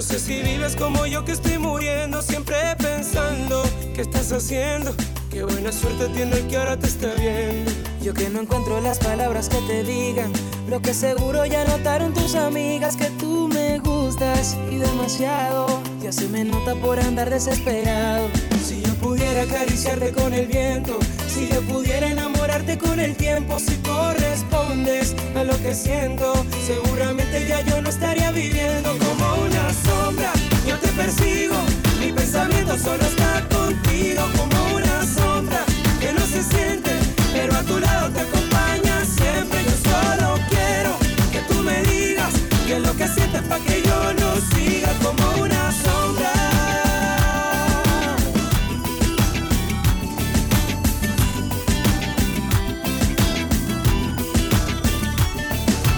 No 0.00 0.06
sé 0.06 0.18
si 0.18 0.40
vives 0.40 0.76
como 0.76 1.04
yo 1.04 1.26
que 1.26 1.32
estoy 1.32 1.58
muriendo, 1.58 2.22
siempre 2.22 2.56
pensando 2.78 3.62
qué 3.94 4.00
estás 4.00 4.32
haciendo. 4.32 4.94
Qué 5.30 5.44
buena 5.44 5.70
suerte 5.72 6.08
tiene 6.14 6.38
el 6.38 6.46
que 6.46 6.56
ahora 6.56 6.78
te 6.78 6.86
está 6.86 7.08
viendo. 7.18 7.70
Yo 8.02 8.14
que 8.14 8.30
no 8.30 8.40
encuentro 8.40 8.80
las 8.80 8.98
palabras 8.98 9.50
que 9.50 9.58
te 9.68 9.84
digan. 9.84 10.32
Lo 10.70 10.80
que 10.80 10.94
seguro 10.94 11.44
ya 11.44 11.66
notaron 11.66 12.14
tus 12.14 12.34
amigas 12.34 12.96
que 12.96 13.10
tú 13.18 13.50
me 13.52 13.78
gustas 13.80 14.56
y 14.70 14.76
demasiado. 14.76 15.66
Ya 16.02 16.12
se 16.12 16.28
me 16.28 16.44
nota 16.44 16.74
por 16.76 16.98
andar 16.98 17.28
desesperado. 17.28 18.26
Si 18.64 18.80
yo 18.80 18.94
pudiera 18.94 19.42
acariciarte 19.42 20.12
con 20.12 20.32
el 20.32 20.46
viento, 20.46 20.98
si 21.28 21.46
yo 21.46 21.60
pudiera 21.62 22.08
enamorarte 22.08 22.78
con 22.78 23.00
el 23.00 23.16
tiempo, 23.16 23.58
si 23.58 23.74
correspondes 23.76 25.14
a 25.36 25.44
lo 25.44 25.56
que 25.58 25.74
siento, 25.74 26.32
seguramente 26.66 27.46
ya 27.46 27.60
yo 27.60 27.82
no 27.82 27.90
estaría 27.90 28.32
viviendo. 28.32 28.96
Yo 28.96 29.09
te 30.80 30.88
persigo, 30.88 31.54
mi 32.00 32.12
pensamiento 32.12 32.76
solo 32.78 33.02
está 33.04 33.46
contigo 33.48 34.22
como 34.36 34.74
una 34.74 35.04
sombra 35.06 35.64
que 36.00 36.12
no 36.12 36.20
se 36.20 36.42
siente, 36.42 36.90
pero 37.32 37.54
a 37.54 37.62
tu 37.62 37.78
lado 37.78 38.10
te 38.10 38.20
acompaña 38.20 39.04
siempre. 39.04 39.64
Yo 39.64 39.90
solo 39.90 40.38
quiero 40.48 40.92
que 41.32 41.40
tú 41.52 41.62
me 41.62 41.82
digas 41.82 42.32
que 42.66 42.80
lo 42.80 42.94
que 42.96 43.08
sientes 43.08 43.42
para 43.42 43.64
que 43.64 43.82
yo 43.82 44.14
no 44.14 44.30
siga 44.54 44.92
como 45.02 45.42
una 45.42 45.72
sombra. 45.72 46.32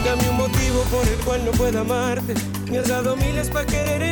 Dame 0.04 0.28
un 0.30 0.36
motivo 0.36 0.82
por 0.90 1.06
el 1.06 1.18
cual 1.24 1.44
no 1.44 1.50
pueda 1.52 1.80
amarte. 1.80 2.34
Me 2.70 2.78
has 2.78 2.88
dado 2.88 3.16
miles 3.16 3.48
para 3.50 3.66
querer 3.66 4.02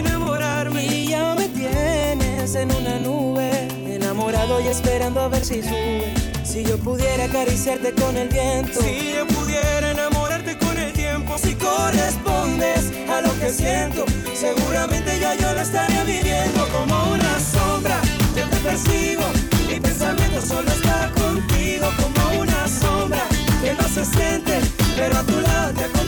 Y 0.78 1.08
ya 1.08 1.34
me 1.34 1.48
tienes 1.48 2.54
en 2.54 2.70
una 2.72 2.98
nube, 2.98 3.68
enamorado 3.86 4.60
y 4.60 4.68
esperando 4.68 5.20
a 5.20 5.28
ver 5.28 5.44
si 5.44 5.62
sube. 5.62 6.14
Si 6.44 6.64
yo 6.64 6.78
pudiera 6.78 7.24
acariciarte 7.24 7.92
con 7.92 8.16
el 8.16 8.28
viento. 8.28 8.80
Si 8.80 9.12
yo 9.14 9.26
pudiera 9.26 9.90
enamorarte 9.90 10.58
con 10.58 10.76
el 10.78 10.92
tiempo. 10.92 11.36
Si 11.38 11.54
correspondes 11.54 12.92
a 13.08 13.20
lo 13.20 13.32
que 13.40 13.50
siento, 13.50 14.04
seguramente 14.34 15.18
ya 15.20 15.34
yo 15.34 15.52
lo 15.52 15.60
estaría 15.60 16.04
viviendo 16.04 16.66
como 16.68 17.12
una 17.12 17.38
sombra. 17.40 18.00
Yo 18.36 18.48
te 18.48 18.56
persigo, 18.58 19.22
mi 19.68 19.80
pensamiento 19.80 20.40
solo 20.40 20.70
está 20.70 21.10
contigo 21.12 21.88
como 22.00 22.40
una 22.40 22.68
sombra 22.68 23.22
que 23.62 23.74
no 23.74 23.88
se 23.88 24.04
siente, 24.04 24.60
pero 24.96 25.16
a 25.18 25.22
tu 25.22 25.40
lado 25.40 25.72
te 25.74 25.99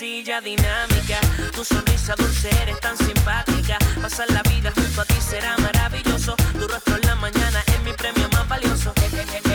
sencilla, 0.00 0.40
dinámica. 0.40 1.20
Tu 1.54 1.62
sonrisa 1.62 2.14
dulce 2.16 2.48
eres 2.62 2.80
tan 2.80 2.96
simpática. 2.96 3.76
Pasar 4.00 4.30
la 4.30 4.42
vida 4.44 4.72
junto 4.74 5.02
a 5.02 5.04
ti 5.04 5.20
será 5.20 5.56
maravilloso. 5.58 6.36
Tu 6.58 6.66
rostro 6.66 6.96
en 6.96 7.06
la 7.06 7.16
mañana 7.16 7.62
es 7.66 7.80
mi 7.82 7.92
premio 7.92 8.26
más 8.30 8.48
valioso. 8.48 8.94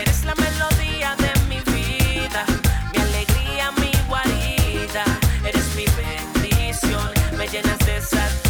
Eres 0.01 0.23
la 0.23 0.35
melodía 0.35 1.15
de 1.17 1.31
mi 1.49 1.59
vida, 1.73 2.45
mi 2.93 3.01
alegría, 3.01 3.71
mi 3.81 3.91
guarida. 4.07 5.03
Eres 5.43 5.67
mi 5.75 5.85
bendición, 5.97 7.11
me 7.37 7.47
llenas 7.47 7.79
de 7.79 7.99
satisfacción. 8.01 8.44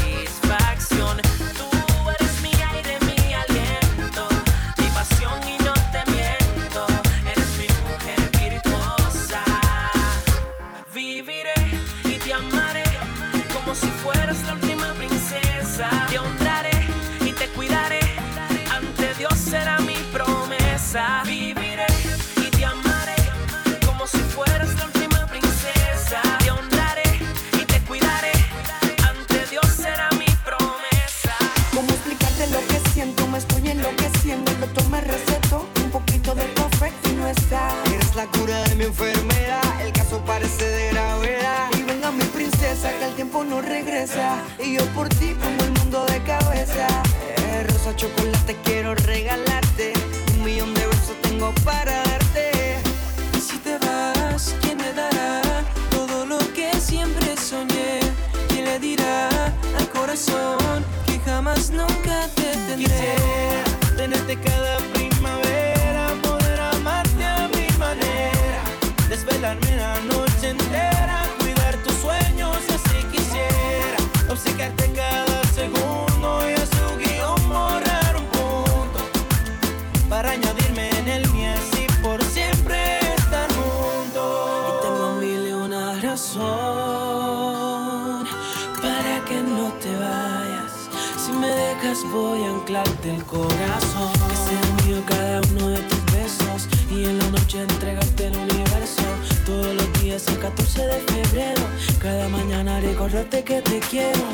quiero. 103.90 104.28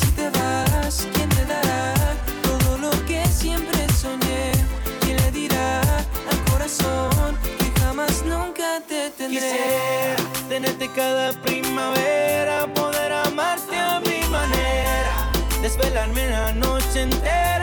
Si 0.00 0.10
te 0.12 0.28
vas, 0.30 1.06
¿quién 1.14 1.28
te 1.30 1.44
dará 1.44 1.94
todo 2.42 2.78
lo 2.78 2.90
que 3.06 3.24
siempre 3.26 3.86
soñé? 4.00 4.52
¿Quién 5.00 5.16
le 5.16 5.30
dirá 5.30 5.80
al 5.80 6.40
corazón 6.50 7.36
que 7.58 7.80
jamás 7.80 8.24
nunca 8.24 8.80
te 8.88 9.10
tendré? 9.10 9.40
Quisiera 9.40 10.16
tenerte 10.48 10.88
cada 10.92 11.32
primavera, 11.42 12.66
poder 12.74 13.12
amarte 13.12 13.76
a 13.76 14.00
mi 14.00 14.20
manera, 14.28 15.30
desvelarme 15.62 16.28
la 16.28 16.52
noche 16.52 17.02
entera 17.02 17.55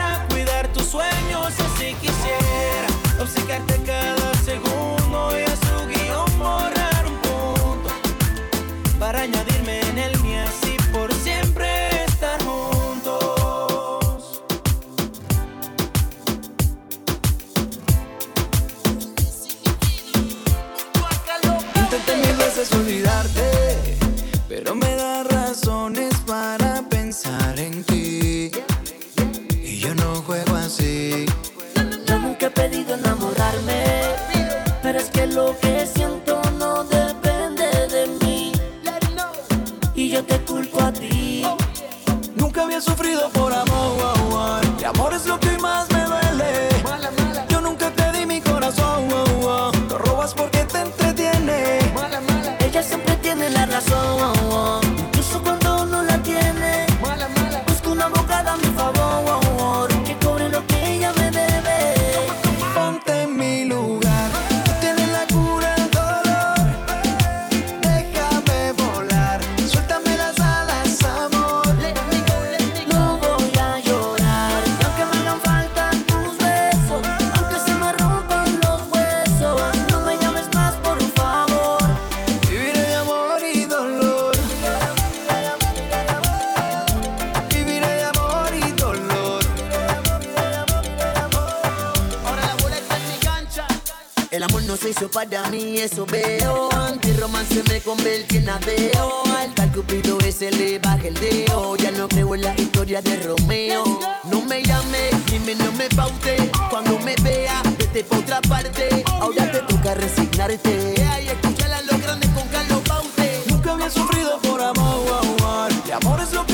amor 94.44 94.62
no 94.64 94.76
se 94.76 94.90
hizo 94.90 95.10
para 95.10 95.48
mí, 95.50 95.78
eso 95.78 96.06
veo. 96.06 96.68
Antirromance 96.72 97.62
me 97.64 97.80
convertí 97.80 98.36
en 98.38 98.48
adeo. 98.48 99.22
Al 99.36 99.54
tal 99.54 99.72
cupido 99.72 100.18
ese 100.20 100.50
le 100.50 100.78
baja 100.78 101.08
el 101.08 101.14
deo. 101.14 101.76
Ya 101.76 101.90
no 101.90 102.08
creo 102.08 102.34
en 102.34 102.42
la 102.42 102.54
historia 102.54 103.00
de 103.00 103.16
Romeo. 103.16 103.84
No 104.24 104.42
me 104.42 104.62
llame, 104.62 105.10
dime 105.30 105.54
no 105.54 105.72
me 105.72 105.88
paute. 105.90 106.50
Cuando 106.70 106.98
me 107.00 107.14
vea, 107.22 107.62
vete 107.78 108.04
pa' 108.04 108.18
otra 108.18 108.40
parte. 108.42 109.04
Ahora 109.06 109.50
te 109.50 109.60
toca 109.60 109.94
resignarte. 109.94 110.94
Y 111.22 111.28
escuchar 111.28 111.72
a 111.72 111.82
los 111.82 112.00
grandes 112.00 112.30
con 112.30 112.46
Carlos 112.48 112.80
Paute. 112.86 113.42
Nunca 113.48 113.72
había 113.72 113.90
sufrido 113.90 114.38
por 114.40 114.60
amor. 114.60 115.70
Y 115.88 115.90
amor 115.92 116.20
es 116.20 116.32
lo 116.32 116.44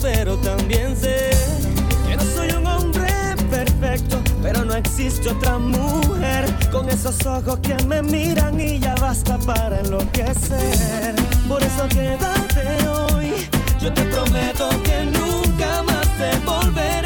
pero 0.00 0.36
también 0.38 0.96
sé 0.96 1.30
que 2.08 2.16
no 2.16 2.22
soy 2.34 2.50
un 2.52 2.66
hombre 2.66 3.08
perfecto, 3.50 4.18
pero 4.42 4.64
no 4.64 4.74
existe 4.74 5.28
otra 5.28 5.58
mujer 5.58 6.46
con 6.72 6.88
esos 6.88 7.24
ojos 7.26 7.58
que 7.60 7.76
me 7.84 8.02
miran 8.02 8.58
y 8.58 8.78
ya 8.78 8.94
basta 8.94 9.36
para 9.38 9.80
enloquecer. 9.80 11.14
Por 11.48 11.62
eso 11.62 11.88
quédate 11.88 12.88
hoy, 12.88 13.32
yo 13.80 13.92
te 13.92 14.02
prometo 14.04 14.68
que 14.82 15.04
nunca 15.04 15.82
más 15.82 16.06
te 16.18 16.38
volveré. 16.44 17.05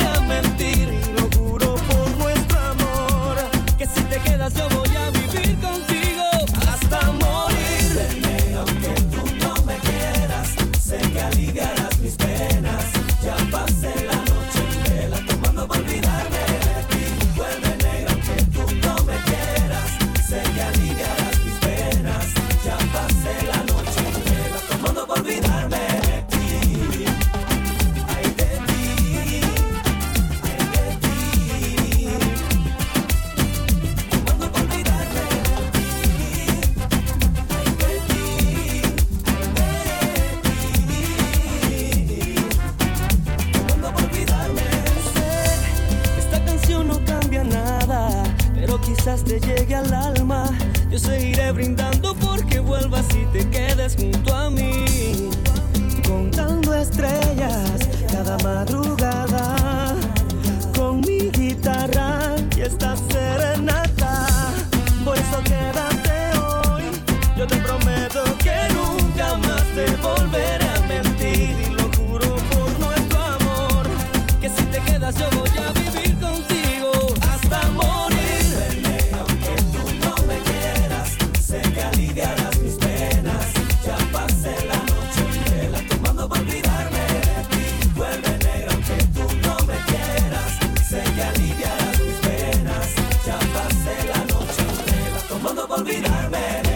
olvidarme. 95.80 96.69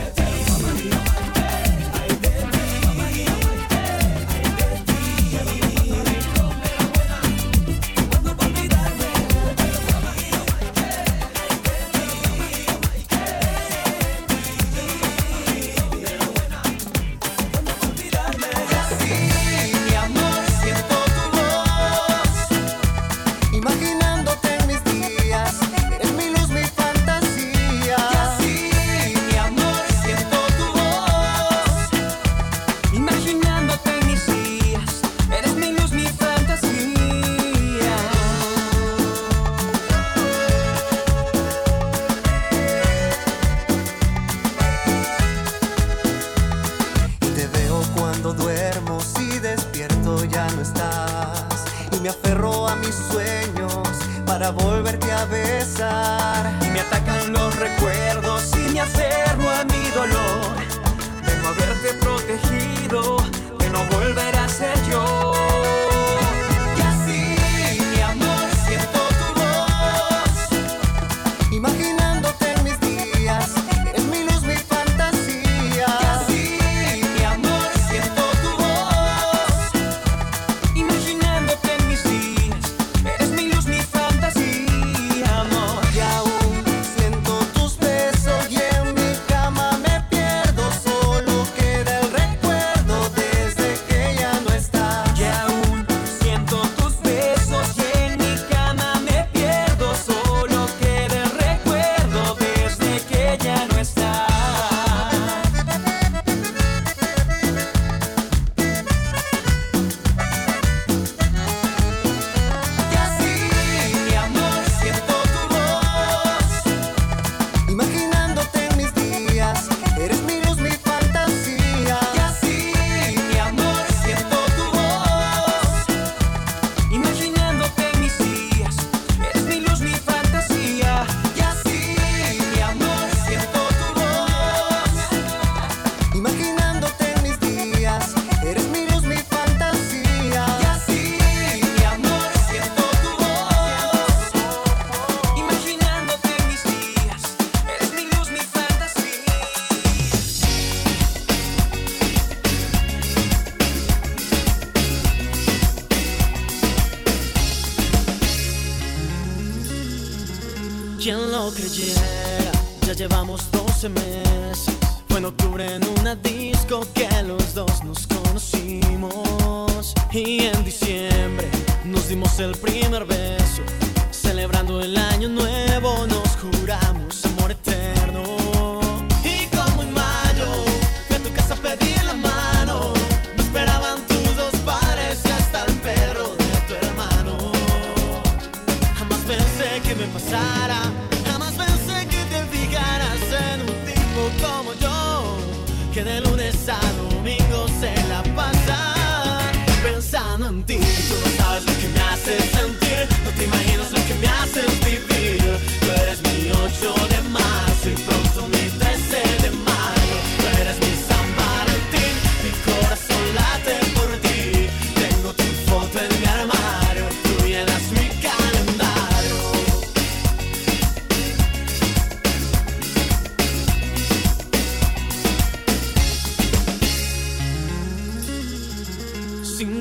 to 163.85 163.91
me. 163.91 164.24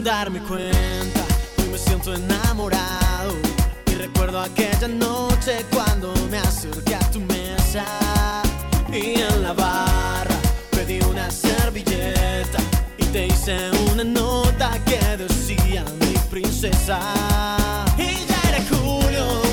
darme 0.03 0.39
cuenta. 0.41 1.21
Hoy 1.59 1.69
me 1.71 1.77
siento 1.77 2.13
enamorado 2.13 3.33
y 3.87 3.95
recuerdo 3.95 4.41
aquella 4.41 4.87
noche 4.87 5.65
cuando 5.71 6.13
me 6.29 6.39
acerqué 6.39 6.95
a 6.95 7.11
tu 7.11 7.21
mesa 7.21 7.85
y 8.91 9.21
en 9.21 9.43
la 9.43 9.53
barra 9.53 10.35
pedí 10.71 10.99
una 11.09 11.31
servilleta 11.31 12.59
y 12.97 13.05
te 13.05 13.27
hice 13.27 13.71
una 13.93 14.03
nota 14.03 14.71
que 14.85 14.99
decía 15.17 15.85
mi 16.01 16.17
princesa. 16.29 16.99
Y 17.97 18.25
ya 18.27 18.49
era 18.49 18.61
julio. 18.69 19.52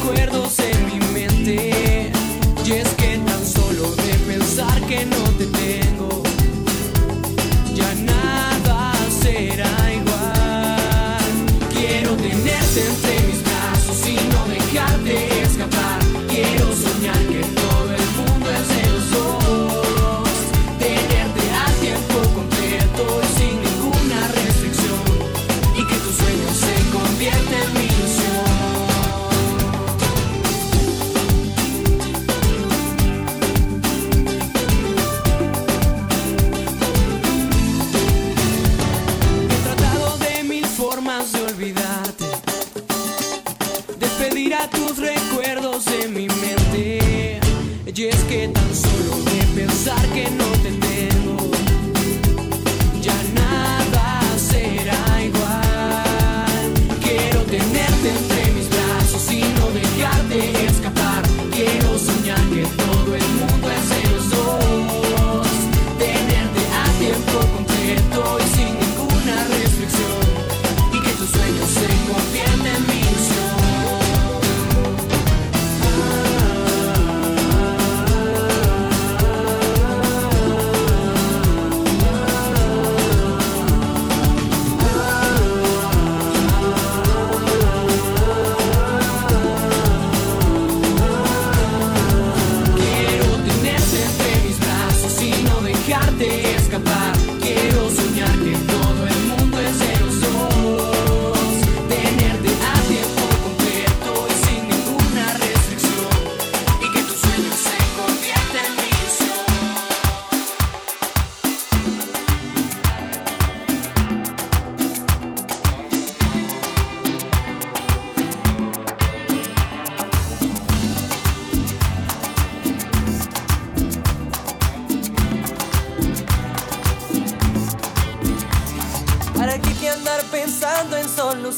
recuerdos 0.00 0.58
en 0.58 0.86
mi 0.86 0.98
mente. 1.12 2.10
Y 2.64 2.72
es 2.72 2.88
que 2.94 3.18
tan 3.18 3.46
solo 3.46 3.90
de 3.96 4.14
pensar 4.26 4.80
que 4.82 5.04
no 5.06 5.24
te 5.38 5.46
tengo. 5.46 5.89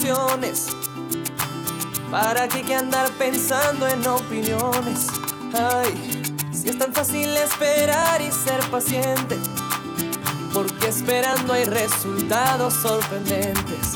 ilusiones. 0.02 0.68
¿Para 2.10 2.48
qué 2.48 2.62
que 2.62 2.74
andar 2.74 3.10
pensando 3.12 3.86
en 3.86 4.06
opiniones? 4.06 5.06
Ay, 5.54 6.22
si 6.52 6.68
es 6.68 6.78
tan 6.78 6.92
fácil 6.92 7.28
esperar 7.36 8.20
y 8.20 8.30
ser 8.30 8.60
paciente, 8.70 9.38
porque 10.52 10.88
esperando 10.88 11.52
hay 11.52 11.64
resultados 11.64 12.74
sorprendentes. 12.74 13.91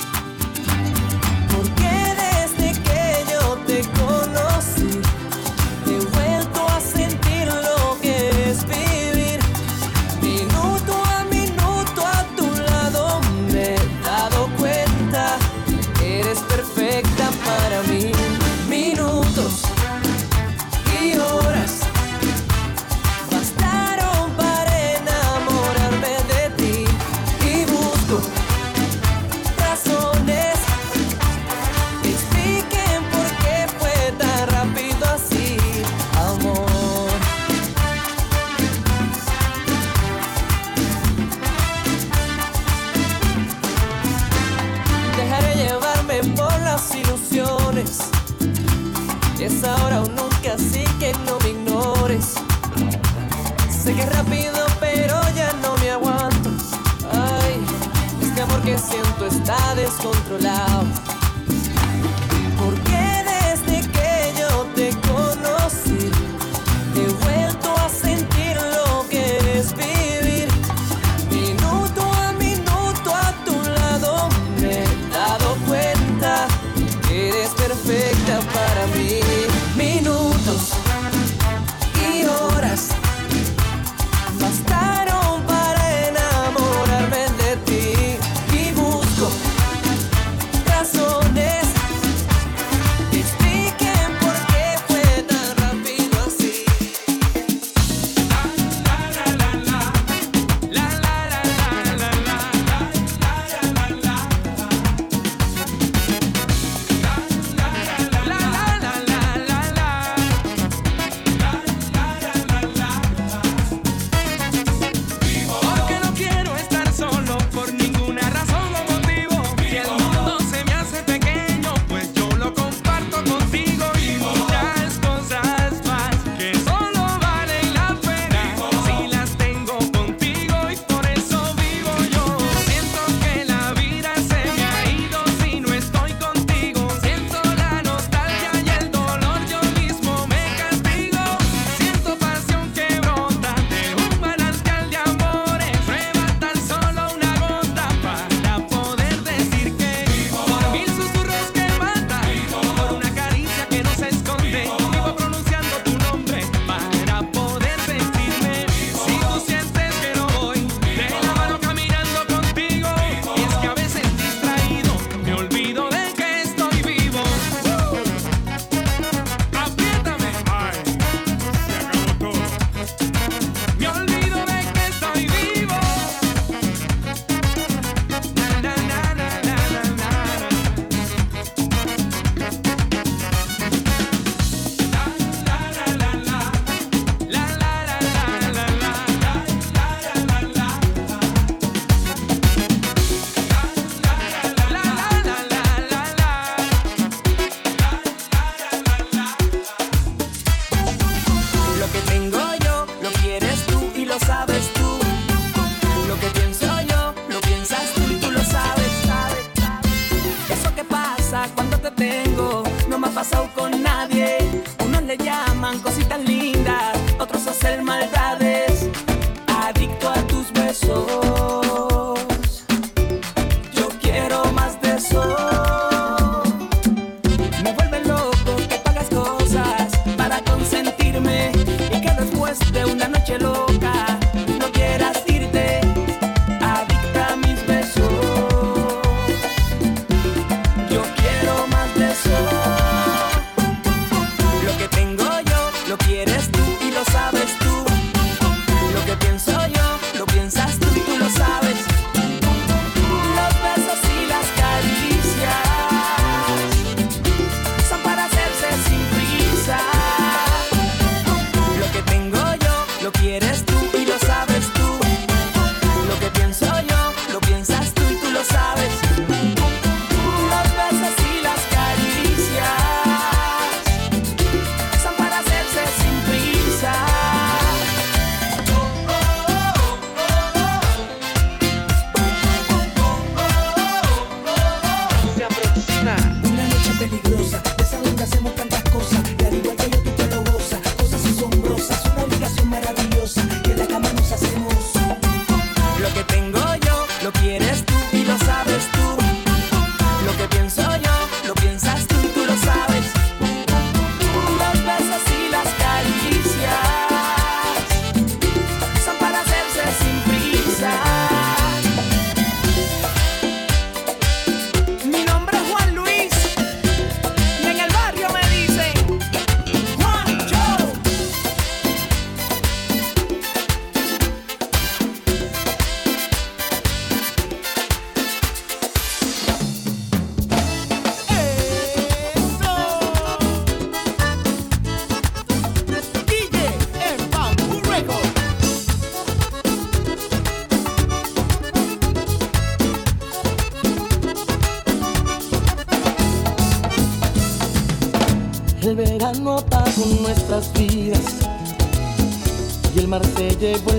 El 353.74 353.82
mar 353.82 353.95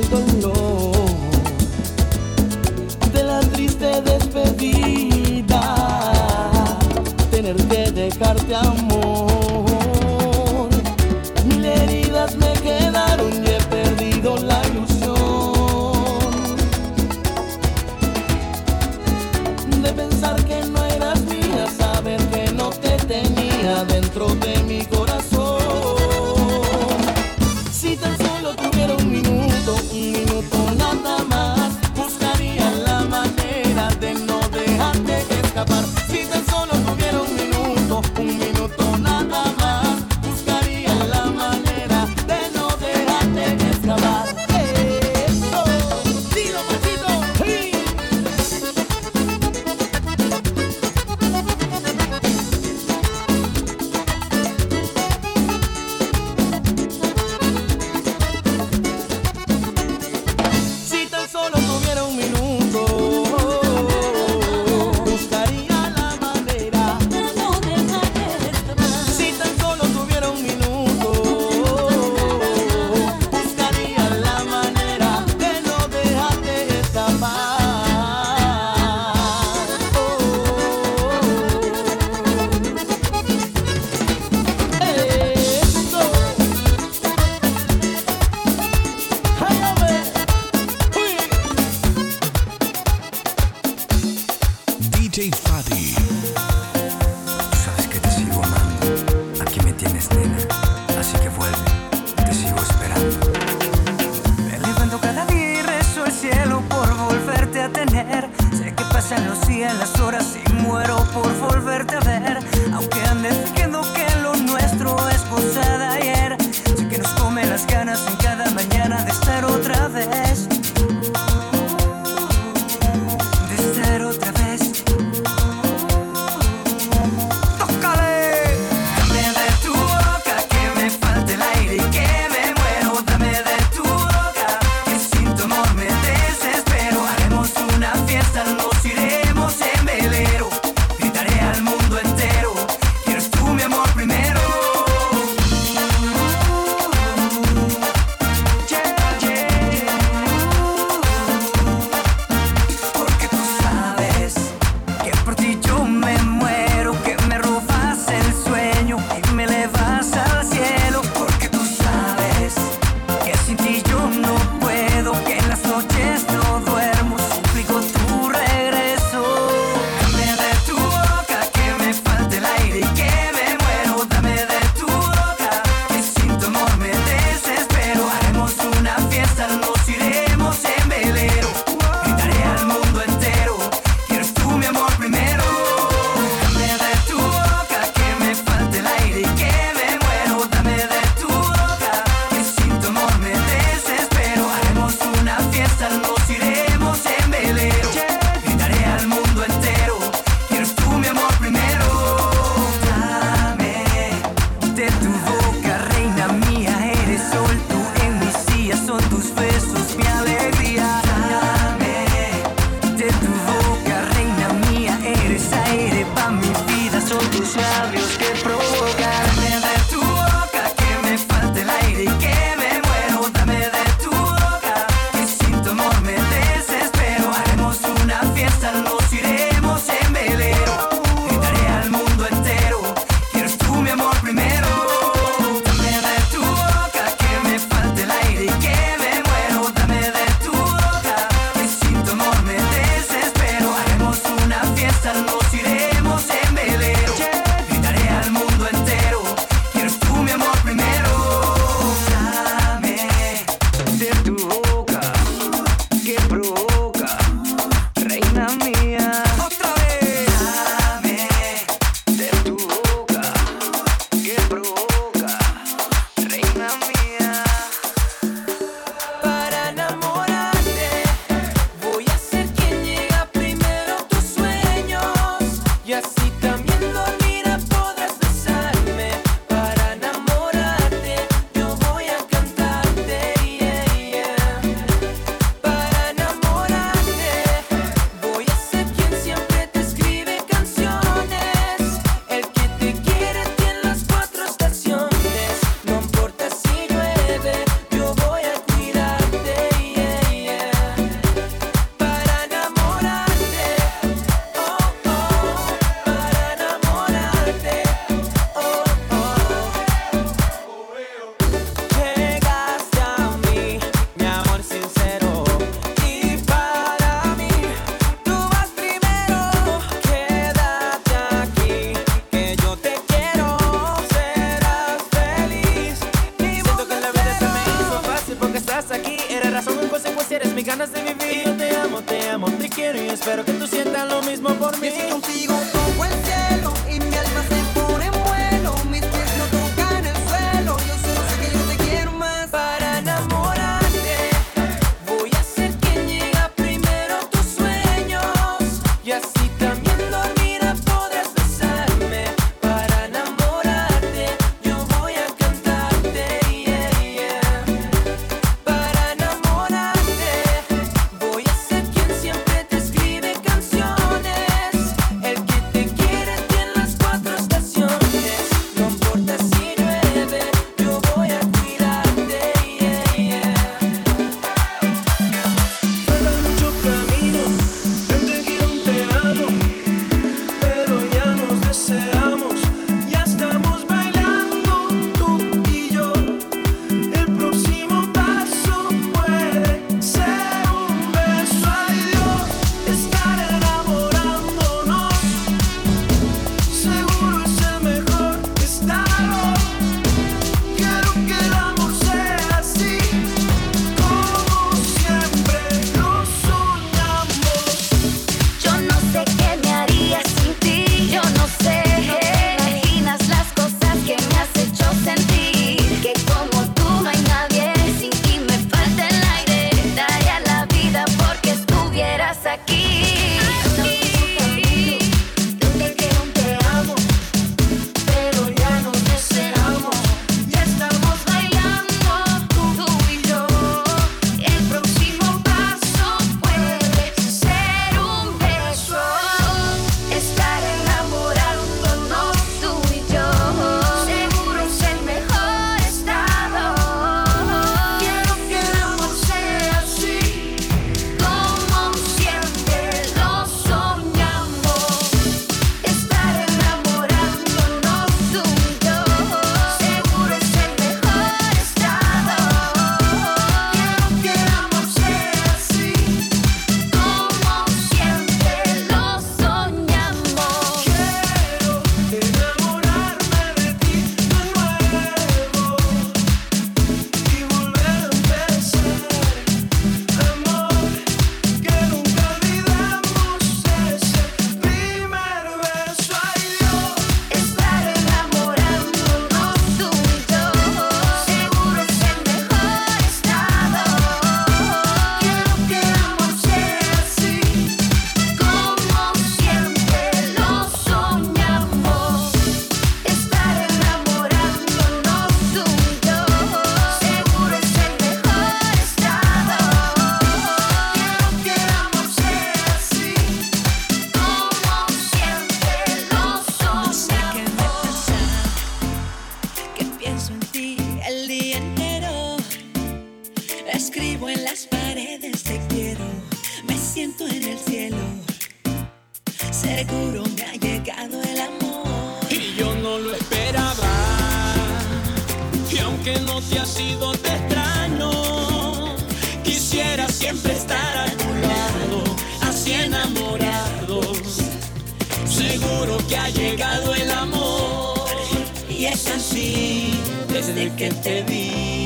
desde 550.47 550.69
que 550.75 550.89
te 550.89 551.23
vi. 551.23 551.76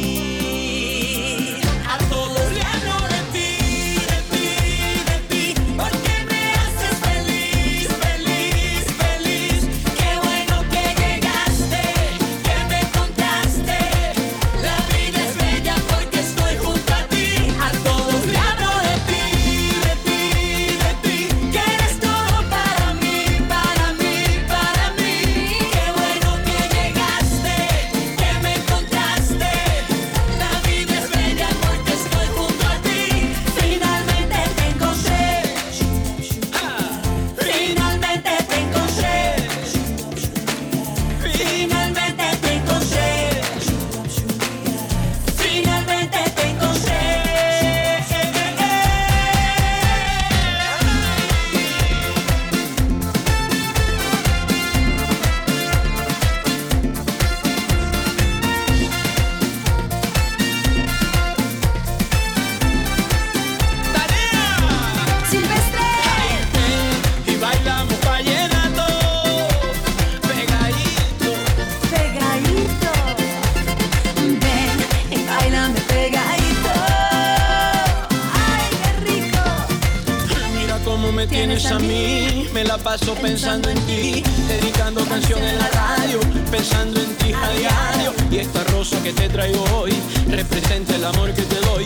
me 81.13 81.27
tienes 81.27 81.65
a 81.65 81.79
mí, 81.79 82.47
me 82.53 82.63
la 82.63 82.77
paso 82.77 83.13
pensando 83.15 83.69
en 83.69 83.79
ti, 83.85 84.23
dedicando 84.47 85.03
canción 85.05 85.43
en 85.43 85.57
la 85.57 85.67
radio, 85.69 86.19
pensando 86.49 86.99
en 86.99 87.15
ti 87.15 87.33
a 87.33 87.49
diario. 87.49 88.13
Y 88.29 88.37
esta 88.37 88.63
rosa 88.65 89.01
que 89.03 89.11
te 89.13 89.27
traigo 89.29 89.63
hoy 89.75 89.93
representa 90.27 90.95
el 90.95 91.05
amor 91.05 91.33
que 91.33 91.43
te 91.43 91.59
doy. 91.61 91.85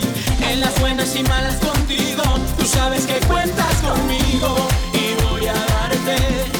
En 0.50 0.60
las 0.60 0.78
buenas 0.80 1.14
y 1.16 1.22
malas 1.22 1.56
contigo, 1.56 2.22
tú 2.58 2.64
sabes 2.66 3.06
que 3.06 3.18
cuentas 3.26 3.74
conmigo 3.76 4.68
y 4.92 5.22
voy 5.24 5.46
a 5.46 5.54
darte 5.54 6.55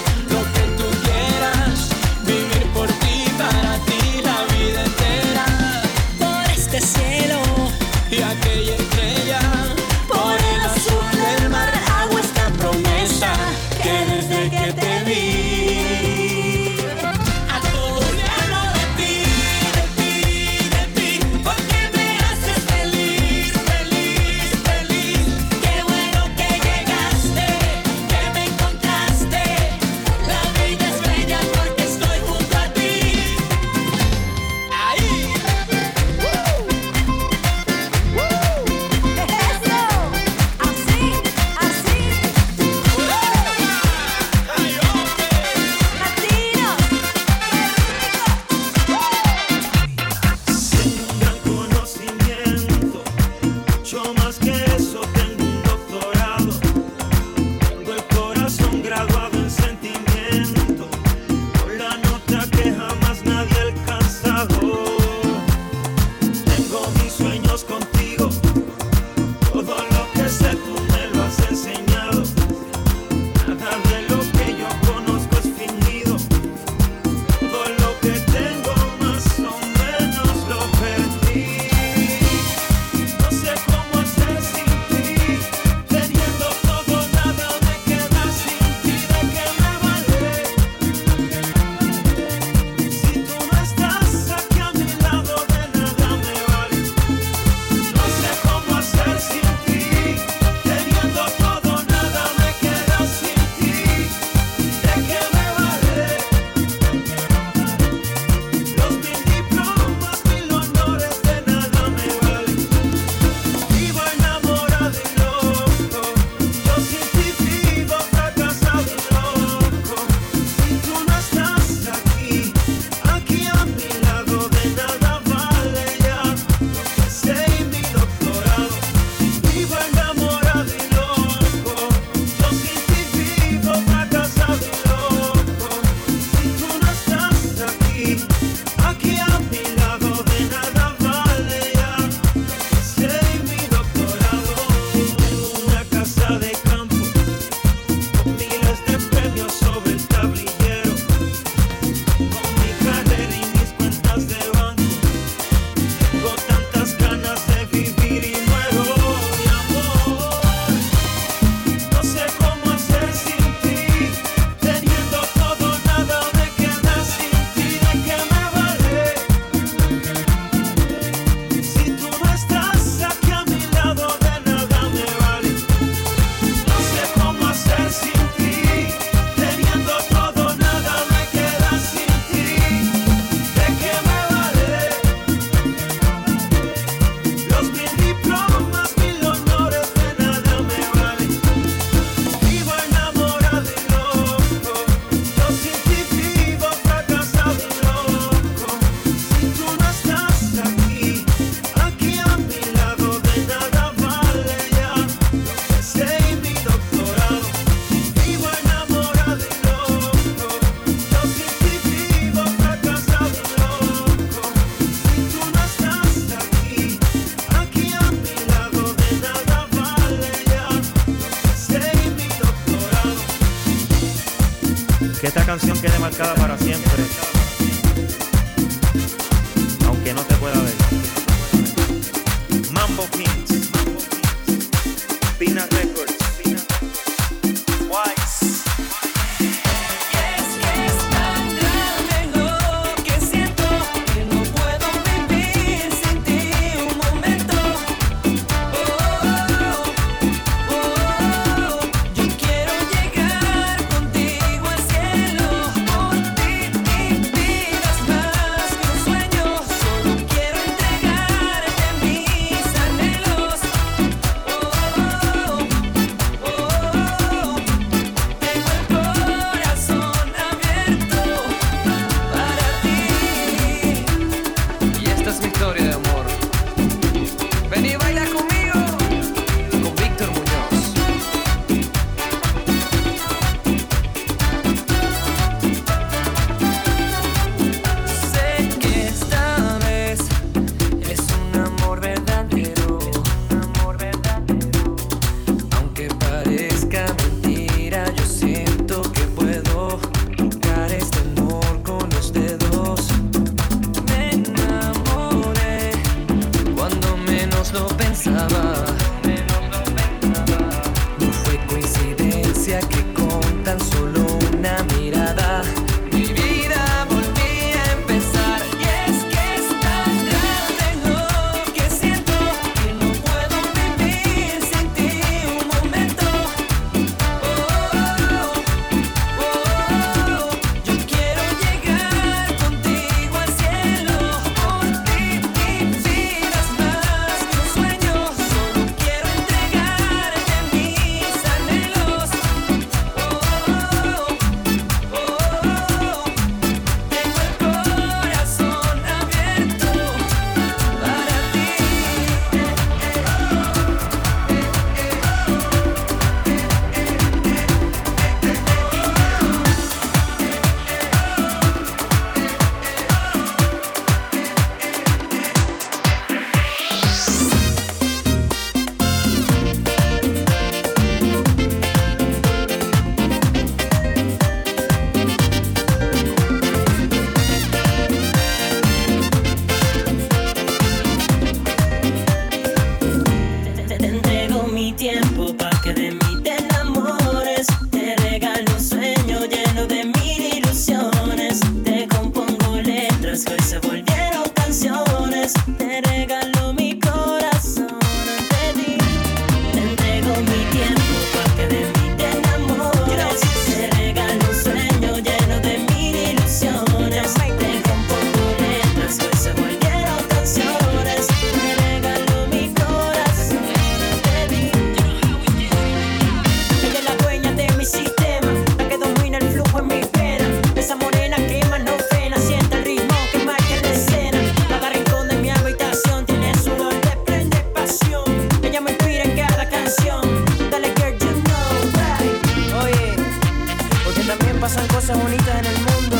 pasan 434.76 434.88
cosas 434.88 435.22
bonitas 435.22 435.58
en 435.58 435.64
el 435.64 435.78
mundo. 435.80 436.15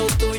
so 0.00 0.08
through. 0.08 0.29